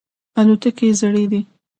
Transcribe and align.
الوتکې 0.39 0.85
یې 0.89 0.97
زړې 1.01 1.23
دي. 1.31 1.41